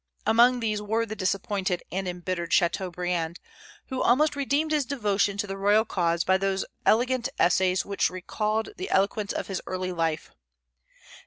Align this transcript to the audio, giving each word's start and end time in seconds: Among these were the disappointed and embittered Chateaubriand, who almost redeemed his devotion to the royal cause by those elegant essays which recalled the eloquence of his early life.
Among 0.25 0.61
these 0.61 0.81
were 0.81 1.05
the 1.05 1.15
disappointed 1.15 1.83
and 1.91 2.07
embittered 2.07 2.51
Chateaubriand, 2.51 3.39
who 3.89 4.01
almost 4.01 4.35
redeemed 4.35 4.71
his 4.71 4.83
devotion 4.83 5.37
to 5.37 5.45
the 5.45 5.57
royal 5.59 5.85
cause 5.85 6.23
by 6.23 6.39
those 6.39 6.65
elegant 6.87 7.29
essays 7.37 7.85
which 7.85 8.09
recalled 8.09 8.69
the 8.77 8.89
eloquence 8.89 9.31
of 9.31 9.45
his 9.45 9.61
early 9.67 9.91
life. 9.91 10.31